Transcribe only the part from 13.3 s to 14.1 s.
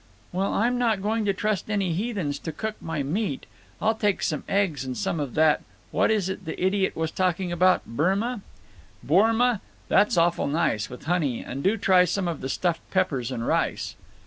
and rice."